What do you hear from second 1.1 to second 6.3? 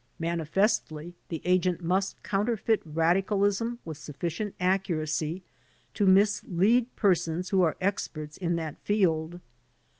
the agent must counterfeit radicalism with suffi cient accuracy to